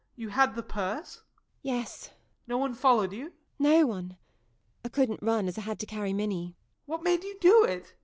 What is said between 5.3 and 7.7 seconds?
as I had to carry Minnie. JOE. What made you do